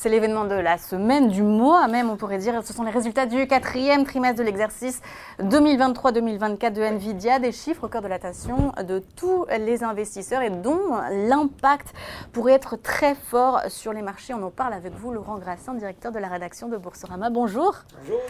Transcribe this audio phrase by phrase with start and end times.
[0.00, 2.64] C'est l'événement de la semaine, du mois même, on pourrait dire.
[2.64, 5.02] Ce sont les résultats du quatrième trimestre de l'exercice
[5.40, 11.00] 2023-2024 de Nvidia, des chiffres au cœur de l'attention de tous les investisseurs et dont
[11.10, 11.92] l'impact
[12.32, 14.34] pourrait être très fort sur les marchés.
[14.34, 17.30] On en parle avec vous, Laurent Grassin, directeur de la rédaction de Boursorama.
[17.30, 17.74] Bonjour.
[17.98, 18.20] Bonjour.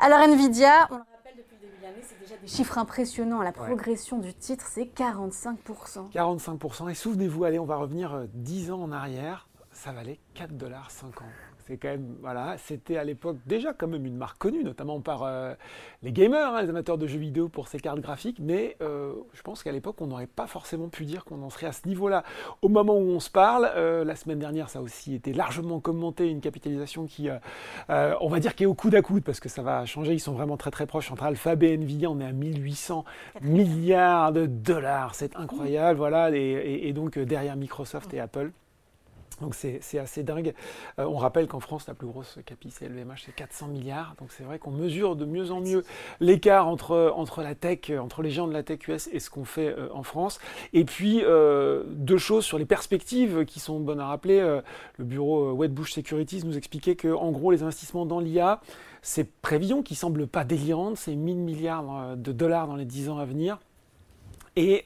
[0.00, 3.40] Alors Nvidia, on le rappelle depuis le début de l'année, c'est déjà des chiffres impressionnants.
[3.40, 6.12] La progression du titre, c'est 45%.
[6.12, 6.90] 45%.
[6.90, 9.46] Et souvenez-vous, allez, on va revenir 10 euh, ans en arrière
[9.80, 10.90] ça valait 4,50 dollars.
[11.66, 15.22] C'est quand même, voilà, c'était à l'époque déjà quand même une marque connue, notamment par
[15.22, 15.54] euh,
[16.02, 19.40] les gamers, hein, les amateurs de jeux vidéo pour ses cartes graphiques, mais euh, je
[19.40, 22.24] pense qu'à l'époque, on n'aurait pas forcément pu dire qu'on en serait à ce niveau-là.
[22.60, 25.80] Au moment où on se parle, euh, la semaine dernière, ça a aussi été largement
[25.80, 27.28] commenté, une capitalisation qui,
[27.88, 30.20] on va dire, qui est au coude à coude, parce que ça va changer, ils
[30.20, 33.04] sont vraiment très très proches entre Alphabet et Nvidia, on est à 1800
[33.40, 38.50] milliards de dollars, c'est incroyable, voilà, et donc derrière Microsoft et Apple.
[39.40, 40.54] Donc c'est assez dingue.
[40.98, 44.14] Euh, on rappelle qu'en France, la plus grosse capi, c'est LVMH, c'est 400 milliards.
[44.18, 45.84] Donc c'est vrai qu'on mesure de mieux en mieux
[46.20, 49.68] l'écart entre, la tech, entre les gens de la tech US et ce qu'on fait
[49.68, 50.40] euh, en France.
[50.72, 54.40] Et puis, euh, deux choses sur les perspectives qui sont bonnes à rappeler.
[54.96, 58.60] le bureau Wedbush Securities nous expliquait que, en gros, les investissements dans l'IA,
[59.02, 63.18] ces prévisions qui semblent pas délirantes, c'est 1000 milliards de dollars dans les 10 ans
[63.18, 63.58] à venir.
[64.56, 64.84] Et,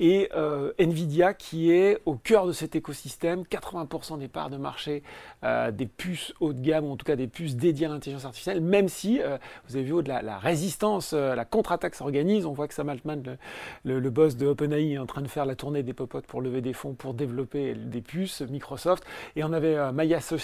[0.00, 5.02] et euh, Nvidia qui est au cœur de cet écosystème, 80% des parts de marché
[5.44, 8.24] euh, des puces haut de gamme, ou en tout cas des puces dédiées à l'intelligence
[8.24, 9.36] artificielle, même si, euh,
[9.68, 13.36] vous avez vu, de la, résistance, la contre-attaque s'organise, on voit que Sam Altman,
[13.84, 16.62] le, boss de OpenAI, est en train de faire la tournée des popotes pour lever
[16.62, 19.04] des fonds, pour développer des puces, Microsoft,
[19.36, 20.36] et on avait Maya Son,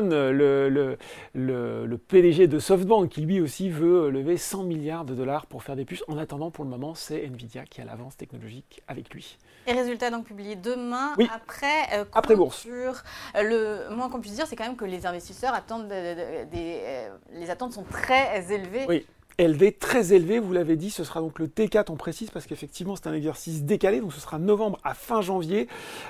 [0.00, 0.96] le, le,
[1.34, 5.76] le, PDG de SoftBank, qui lui aussi veut lever 100 milliards de dollars pour faire
[5.76, 6.04] des puces.
[6.08, 9.38] En attendant, pour le moment, c'est Nvidia qui a l'avance technologique avec lui.
[9.66, 12.66] Et résultats donc publiés demain après euh, après bourse.
[12.66, 12.92] Euh,
[13.34, 17.48] le moins qu'on puisse dire, c'est quand même que les investisseurs attendent des, euh, les
[17.48, 18.86] attentes sont très élevées.
[18.88, 19.06] Oui
[19.38, 22.96] élevé, très élevé, vous l'avez dit, ce sera donc le T4, on précise, parce qu'effectivement
[22.96, 25.68] c'est un exercice décalé, donc ce sera novembre à fin janvier.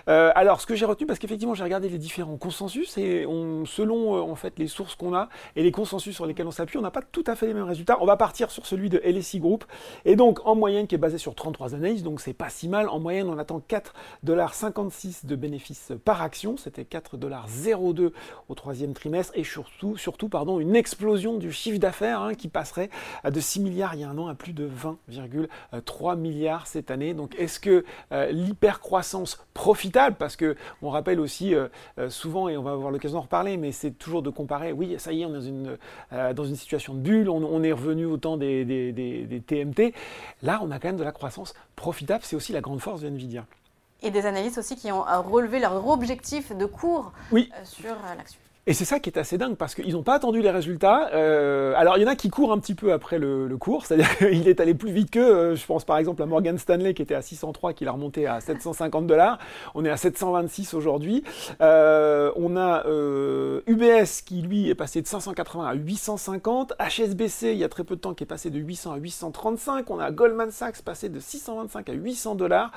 [0.08, 3.64] Euh, alors ce que j'ai retenu, parce qu'effectivement j'ai regardé les différents consensus, et on,
[3.64, 6.78] selon euh, en fait les sources qu'on a et les consensus sur lesquels on s'appuie,
[6.78, 7.98] on n'a pas tout à fait les mêmes résultats.
[8.00, 9.64] On va partir sur celui de LSI Group,
[10.04, 12.88] et donc en moyenne qui est basé sur 33 analyses, donc c'est pas si mal.
[12.88, 18.12] En moyenne on attend 4,56$ de bénéfices par action, c'était 4,02$
[18.48, 22.90] au troisième trimestre, et surtout, surtout pardon, une explosion du chiffre d'affaires hein, qui passerait
[23.24, 27.14] de 6 milliards il y a un an à plus de 20,3 milliards cette année.
[27.14, 31.68] Donc est-ce que euh, l'hypercroissance profitable, parce que on rappelle aussi euh,
[31.98, 34.96] euh, souvent, et on va avoir l'occasion d'en reparler, mais c'est toujours de comparer, oui,
[34.98, 35.78] ça y est, on est dans une,
[36.34, 39.94] dans une situation de bulle, on, est revenu au temps des, des, TMT.
[40.42, 43.08] Là, on a quand même de la croissance profitable, c'est aussi la grande force de
[43.08, 43.44] Nvidia
[44.04, 47.12] et des analystes aussi qui ont relevé leur objectif de cours
[47.62, 48.40] sur l'action.
[48.68, 51.10] Et c'est ça qui est assez dingue parce qu'ils n'ont pas attendu les résultats.
[51.14, 53.86] Euh, alors il y en a qui courent un petit peu après le, le cours,
[53.86, 56.94] c'est-à-dire qu'il est allé plus vite que, euh, je pense par exemple à Morgan Stanley
[56.94, 59.40] qui était à 603, qui l'a remonté à 750 dollars.
[59.74, 61.24] On est à 726 aujourd'hui.
[61.60, 62.84] Euh, on a
[63.66, 66.74] UBS qui lui est passé de 580 à 850.
[66.78, 69.90] HSBC il y a très peu de temps qui est passé de 800 à 835.
[69.90, 72.70] On a Goldman Sachs passé de 625 à 800 dollars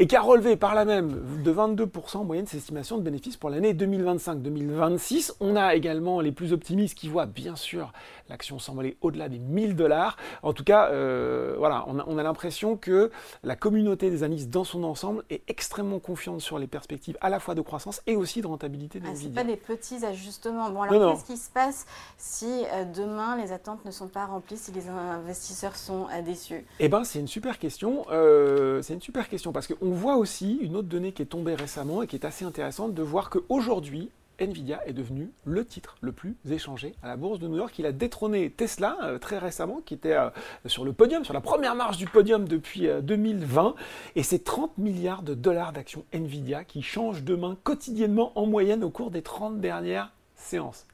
[0.00, 3.36] et qui a relevé par là même de 22% en moyenne ses estimations de bénéfices
[3.36, 5.27] pour l'année 2025-2026.
[5.40, 7.92] On a également les plus optimistes qui voient bien sûr
[8.28, 10.16] l'action s'envoler au-delà des 1000 dollars.
[10.42, 13.10] En tout cas, euh, voilà, on a, l'impression que
[13.42, 17.40] la communauté des analystes dans son ensemble est extrêmement confiante sur les perspectives à la
[17.40, 20.70] fois de croissance et aussi de rentabilité des ah, Ce pas des petits ajustements.
[20.70, 21.86] Bon, alors qu'est-ce qui se passe
[22.18, 26.64] si euh, demain les attentes ne sont pas remplies, si les investisseurs sont euh, déçus?
[26.80, 28.04] Eh bien, c'est une super question.
[28.08, 32.02] c'est une super question parce qu'on voit aussi une autre donnée qui est tombée récemment
[32.02, 34.10] et qui est assez intéressante de voir qu'aujourd'hui,
[34.40, 37.78] Nvidia est devenu le titre le plus échangé à la bourse de New York.
[37.78, 40.30] Il a détrôné Tesla euh, très récemment, qui était euh,
[40.66, 43.66] sur le podium, sur la première marche du podium depuis 2020.
[43.66, 43.72] Euh,
[44.16, 48.84] Et c'est 30 milliards de dollars d'actions Nvidia qui changent de main quotidiennement en moyenne
[48.84, 50.86] au cours des 30 dernières séances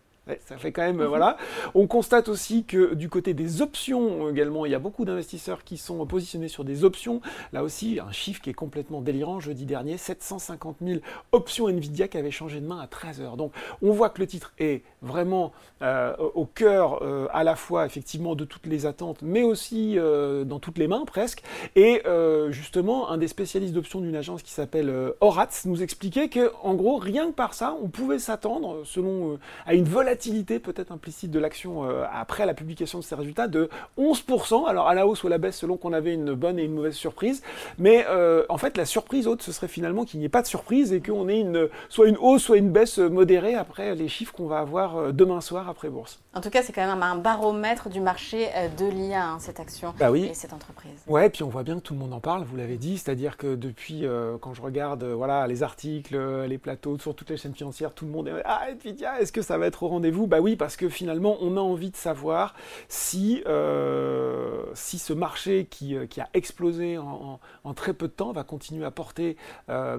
[0.46, 1.36] ça fait quand même, euh, voilà.
[1.74, 5.76] On constate aussi que du côté des options également, il y a beaucoup d'investisseurs qui
[5.76, 7.20] sont positionnés sur des options.
[7.52, 9.40] Là aussi, un chiffre qui est complètement délirant.
[9.40, 11.00] Jeudi dernier, 750 000
[11.32, 13.36] options Nvidia qui avaient changé de main à 13 heures.
[13.36, 17.84] Donc, on voit que le titre est vraiment euh, au cœur euh, à la fois
[17.84, 21.42] effectivement de toutes les attentes, mais aussi dans toutes les mains presque.
[21.76, 22.02] Et
[22.50, 26.96] justement, un des spécialistes d'options d'une agence qui s'appelle Horatz nous expliquait que, en gros,
[26.96, 31.40] rien que par ça, on pouvait s'attendre, selon à une volatilité volatilité peut-être implicite de
[31.40, 33.68] l'action euh, après la publication de ces résultats de
[33.98, 36.62] 11%, alors à la hausse ou à la baisse selon qu'on avait une bonne et
[36.62, 37.42] une mauvaise surprise.
[37.78, 40.46] Mais euh, en fait, la surprise haute, ce serait finalement qu'il n'y ait pas de
[40.46, 44.32] surprise et qu'on ait une, soit une hausse, soit une baisse modérée après les chiffres
[44.32, 46.20] qu'on va avoir demain soir après bourse.
[46.34, 49.94] En tout cas, c'est quand même un baromètre du marché de l'IA, hein, cette action
[49.98, 50.26] bah oui.
[50.30, 51.00] et cette entreprise.
[51.08, 53.36] Ouais, puis on voit bien que tout le monde en parle, vous l'avez dit, c'est-à-dire
[53.36, 54.04] que depuis,
[54.40, 58.12] quand je regarde voilà, les articles, les plateaux, sur toutes les chaînes financières, tout le
[58.12, 60.90] monde est Ah, Nvidia, est-ce que ça va être au rendez-vous Bah oui, parce que
[60.90, 62.54] finalement, on a envie de savoir
[62.88, 68.32] si, euh, si ce marché qui, euh, a explosé en, en, très peu de temps
[68.32, 69.36] va continuer à porter.
[69.70, 69.98] Euh,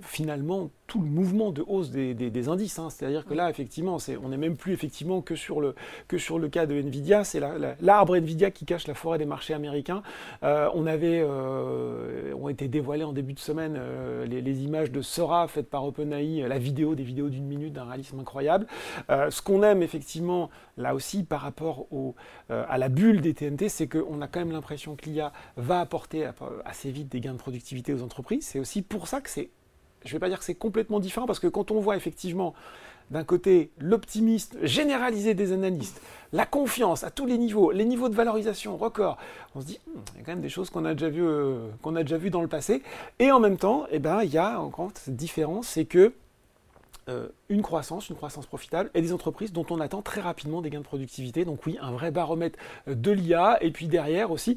[0.00, 2.78] finalement tout le mouvement de hausse des, indices.
[2.78, 2.90] Hein.
[2.90, 5.74] C'est-à-dire que là, effectivement, on n'est même plus effectivement que sur le,
[6.08, 7.24] que sur le cas de Nvidia.
[7.24, 7.40] C'est
[7.80, 10.02] l'arbre Nvidia qui cache la forêt des marchés américains.
[10.42, 15.02] Euh, on avait, euh, ont été dévoilés en début de semaine euh, les, images de
[15.02, 18.66] Sora faites par OpenAI, la vidéo, des vidéos d'une minute d'un réalisme incroyable.
[19.08, 22.14] ce qu'on aime effectivement, là aussi, par rapport au,
[22.50, 26.28] à la bulle des TNT, c'est qu'on a quand même l'impression que l'IA va apporter
[26.64, 28.46] assez vite des gains de productivité aux entreprises.
[28.46, 29.50] C'est aussi pour ça que c'est
[30.04, 32.54] je ne vais pas dire que c'est complètement différent, parce que quand on voit effectivement
[33.10, 36.00] d'un côté l'optimisme généralisé des analystes,
[36.32, 39.18] la confiance à tous les niveaux, les niveaux de valorisation record,
[39.54, 41.22] on se dit, hmm, il y a quand même des choses qu'on a, déjà vues
[41.22, 41.68] euh,
[42.18, 42.82] vu dans le passé.
[43.18, 46.12] Et en même temps, eh ben, il y a encore cette différence, c'est que
[47.10, 50.70] euh, une croissance, une croissance profitable, et des entreprises dont on attend très rapidement des
[50.70, 51.44] gains de productivité.
[51.44, 54.56] Donc oui, un vrai baromètre de l'IA, et puis derrière aussi,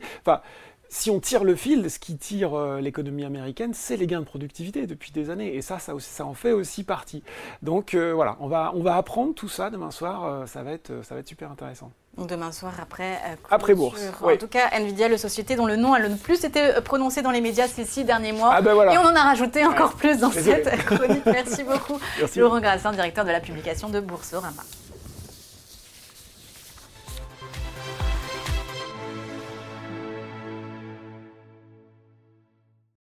[0.89, 4.25] si on tire le fil, ce qui tire euh, l'économie américaine, c'est les gains de
[4.25, 5.55] productivité depuis des années.
[5.55, 7.23] Et ça, ça, en fait aussi partie.
[7.61, 10.25] Donc euh, voilà, on va, on va apprendre tout ça demain soir.
[10.25, 11.91] Euh, ça, va être, ça va être super intéressant.
[12.17, 13.19] Demain soir après
[13.51, 14.01] Après bourse.
[14.23, 17.29] En tout cas, Nvidia, le société dont le nom a le plus été prononcé dans
[17.29, 18.49] les médias ces six derniers mois.
[18.53, 21.25] Ah ben Et on en a rajouté encore plus dans cette chronique.
[21.27, 21.99] Merci beaucoup.
[22.17, 22.39] Merci.
[22.39, 24.63] Laurent Grassin, directeur de la publication de Boursorama.